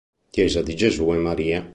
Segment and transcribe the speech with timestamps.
[0.31, 1.69] Chiesa di Gesù e Maria